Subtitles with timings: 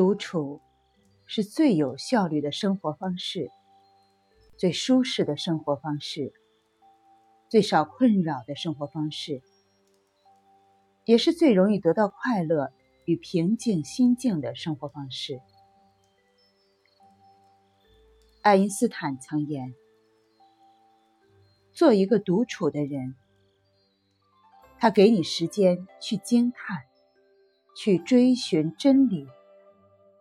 [0.00, 0.62] 独处
[1.26, 3.50] 是最有效率的生活方式，
[4.56, 6.32] 最舒适的生活方式，
[7.50, 9.42] 最少困扰的生活方式，
[11.04, 12.72] 也是最容易得到快乐
[13.04, 15.42] 与平静心境的生活方式。
[18.40, 19.74] 爱因斯坦曾言
[21.74, 23.16] ：“做一个独处的人，
[24.78, 26.84] 他给你时间去惊叹，
[27.76, 29.28] 去追寻真理，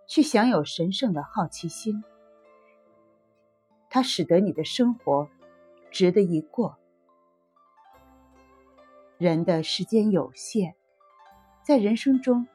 [0.09, 2.03] 去享有神圣的好奇心。
[3.91, 5.29] 它使得你的生活
[5.91, 6.79] 值得一过。
[9.19, 10.73] 人的时间有限，
[11.63, 12.47] 在人生中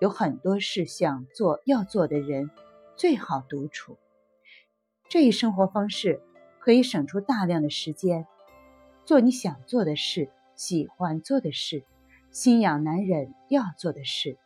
[0.00, 2.50] 有很多事想做要做的人，
[2.96, 3.98] 最好独处。”
[5.10, 6.22] 这一生活方式
[6.60, 8.26] 可以省出大量的时间，
[9.04, 11.84] 做你想做的事、喜欢做的事、
[12.30, 14.38] 心痒难忍要做的事、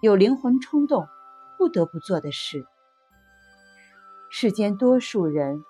[0.00, 1.06] 有灵魂冲动
[1.60, 2.64] 不得不做的事。
[4.30, 5.62] 世间多数人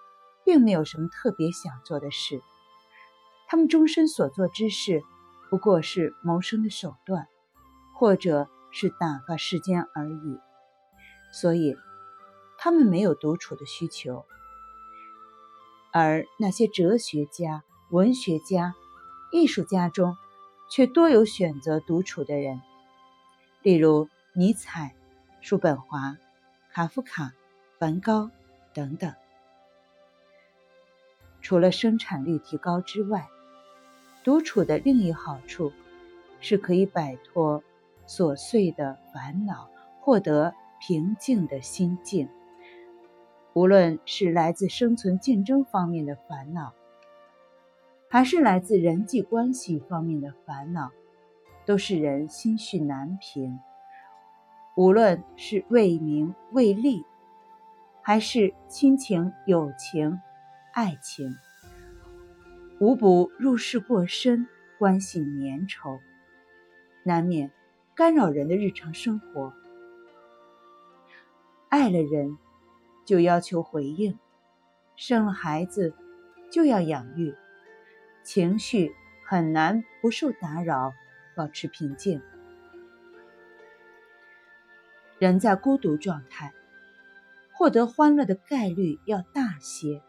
[0.44, 2.40] 并没有什么特别想做的事，
[3.48, 5.02] 他们终身所做之事
[5.50, 7.26] 不过是谋生的手段，
[7.98, 10.38] 或者是打发时间而已。
[11.32, 11.74] 所以。
[12.62, 14.26] 他们没有独处的需求，
[15.94, 18.74] 而那些哲学家、文学家、
[19.32, 20.14] 艺术家中，
[20.70, 22.60] 却多有选择独处的人，
[23.62, 24.94] 例如尼采、
[25.40, 26.16] 叔本华、
[26.70, 27.32] 卡夫卡、
[27.78, 28.30] 梵高
[28.72, 29.14] 等等。
[31.40, 33.26] 除了生产率提高之外，
[34.22, 35.72] 独处的另一好处
[36.40, 37.62] 是可以摆脱
[38.06, 42.28] 琐碎的烦恼，获得平静的心境。
[43.54, 46.74] 无论是来自生存竞争方面的烦恼，
[48.08, 50.92] 还是来自人际关系方面的烦恼，
[51.64, 53.58] 都是人心绪难平。
[54.80, 57.04] 无论是为名为利，
[58.00, 60.18] 还是亲情友情、
[60.72, 61.36] 爱情，
[62.80, 64.48] 无不入世过深，
[64.78, 66.00] 关系粘稠，
[67.04, 67.50] 难免
[67.94, 69.52] 干扰人的日常生活。
[71.68, 72.38] 爱了人。
[73.04, 74.18] 就要求回应，
[74.94, 75.92] 生了孩子
[76.50, 77.34] 就要养育，
[78.22, 78.94] 情绪
[79.26, 80.92] 很难不受打扰，
[81.36, 82.22] 保持平静。
[85.20, 86.54] 人在孤独状态，
[87.52, 90.00] 获得欢乐的概率要大些，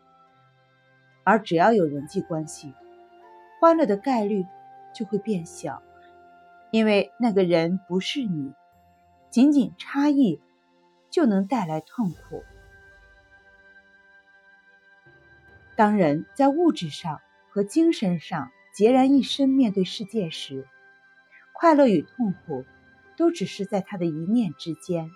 [1.26, 2.74] 而只要有人际关系，
[3.60, 4.46] 欢乐的概率
[4.96, 5.84] 就会变小，
[6.72, 8.54] 因为那个人不是你，
[9.30, 10.40] 仅仅差异
[11.10, 12.46] 就能带来痛苦。
[15.76, 20.66] 当人在物质上和精神上孑然一身面对世界时，
[21.52, 22.64] 快乐与痛苦
[23.22, 25.12] 都只是在他的一念之间。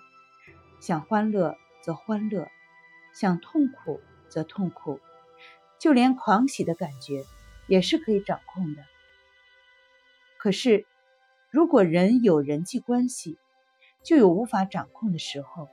[0.78, 2.46] 想欢乐则欢乐，
[3.12, 5.00] 想痛苦则痛苦，
[5.80, 7.24] 就连狂喜的感觉
[7.66, 8.84] 也是可以掌控的。
[10.38, 10.86] 可是，
[11.50, 13.40] 如果人有人际关系，
[14.04, 15.68] 就有无法掌控的时候，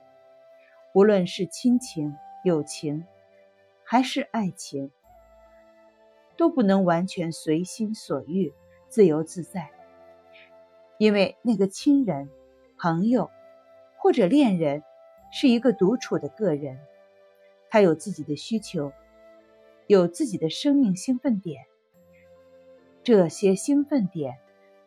[0.92, 3.06] 无论是亲情、友情。
[3.86, 4.90] 还是爱情，
[6.36, 8.52] 都不能完全随心所欲、
[8.88, 9.70] 自由自在，
[10.98, 12.28] 因为那个亲人、
[12.78, 13.30] 朋友
[13.98, 14.82] 或者恋人
[15.32, 16.78] 是一个独处的个人，
[17.70, 18.92] 他有自己的需求，
[19.86, 21.64] 有自己的生命兴奋点。
[23.02, 24.38] 这些兴奋点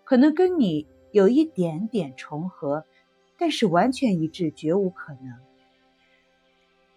[0.03, 2.85] 可能跟你有一点点重合，
[3.37, 5.37] 但是完全一致绝无可能。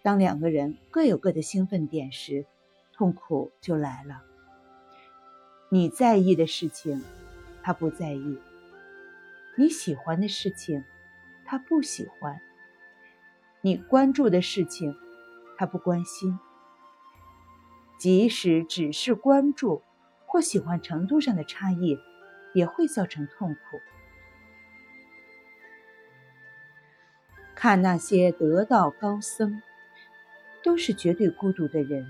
[0.01, 2.45] 当两个人各有各的兴奋点时，
[2.93, 4.23] 痛苦就来了。
[5.69, 7.03] 你在意的事情，
[7.61, 8.37] 他不在意；
[9.55, 10.83] 你喜欢的事情，
[11.45, 12.39] 他不喜欢；
[13.61, 14.95] 你关注的事情，
[15.57, 16.39] 他不关心。
[17.97, 19.81] 即使只是关注
[20.25, 21.97] 或喜欢程度上的差异，
[22.53, 23.79] 也会造成痛苦。
[27.55, 29.61] 看那些得道高僧。
[30.63, 32.05] 都是绝对孤独的人。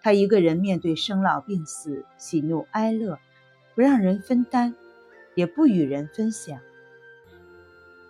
[0.00, 3.18] 他一个人面对生老病死、喜怒哀乐，
[3.74, 4.74] 不让人分担，
[5.34, 6.60] 也不与人分享。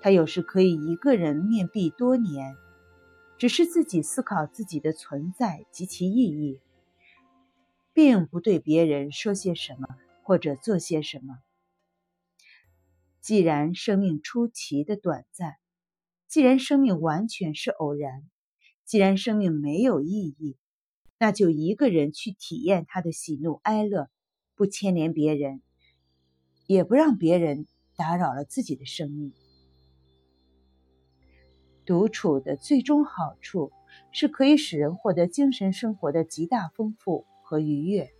[0.00, 2.56] 他有时可以一个人面壁多年，
[3.38, 6.60] 只是自己思考自己的存在及其意义，
[7.92, 11.38] 并不对别人说些什么或者做些什么。
[13.20, 15.56] 既然生命出奇的短暂，
[16.28, 18.28] 既然生命完全是偶然。
[18.84, 20.58] 既然生命没有意义，
[21.18, 24.10] 那就一个人去体验他的喜怒哀乐，
[24.54, 25.62] 不牵连别人，
[26.66, 27.66] 也不让别人
[27.96, 29.32] 打扰了自己的生命。
[31.84, 33.70] 独处的最终好处
[34.10, 38.10] 是可以使人获得精神生活的极大丰富和愉悦。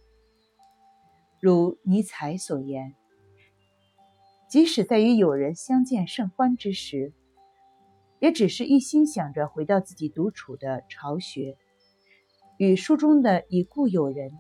[1.41, 2.95] 如尼采所言，
[4.49, 7.13] 即使在与友人相见甚欢之时，
[8.21, 11.57] 也只是一心想着回到自己独处的巢穴，
[12.59, 14.31] 与书中的已故友人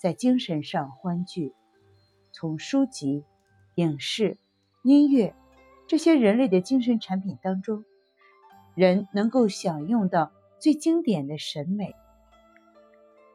[0.00, 1.52] 在精神上欢聚。
[2.32, 3.24] 从书籍、
[3.76, 4.38] 影视、
[4.82, 5.34] 音乐
[5.86, 7.84] 这些人类的精神产品当中。
[8.74, 11.94] 人能够享用到最经典的审美，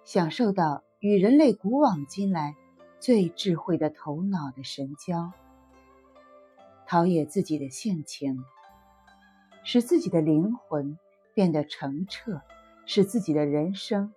[0.04, 2.58] 享受到与人类古往今来
[3.00, 5.32] 最智慧的头脑的神交，
[6.86, 8.44] 陶冶自己的性情，
[9.64, 11.00] 使自己的灵魂
[11.34, 12.42] 变得澄澈，
[12.86, 14.14] 使自己的人生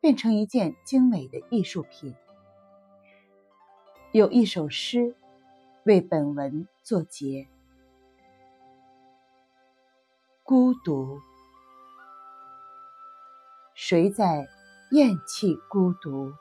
[0.00, 2.14] 变成一件精美的艺术品。
[4.10, 5.16] 有一首诗
[5.84, 7.48] 为本文作结。
[10.44, 11.20] 孤独，
[13.74, 14.46] 谁在
[14.92, 16.32] 厌弃孤独？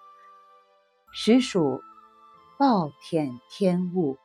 [1.11, 1.81] 实属
[2.59, 4.19] 暴殄天物。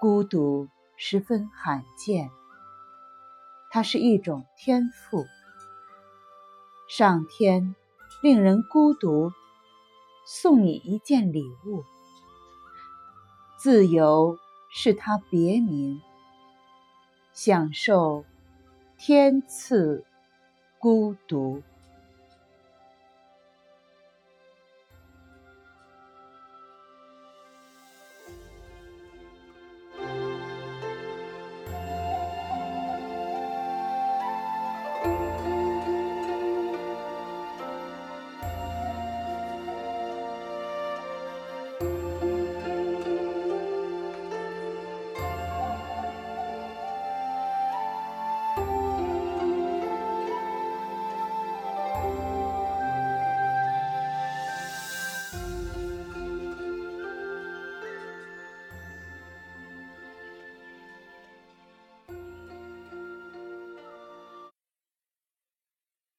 [0.00, 2.32] 孤独十分罕见，
[3.70, 5.24] 它是一种天赋。
[6.88, 7.76] 上天
[8.22, 9.30] 令人孤独，
[10.26, 11.84] 送你一件礼物。
[13.62, 14.40] 自由
[14.72, 16.02] 是他别名。
[17.32, 18.24] 享受
[18.98, 20.04] 天赐
[20.80, 21.62] 孤独。